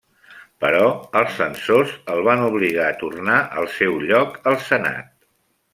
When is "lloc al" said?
4.09-4.63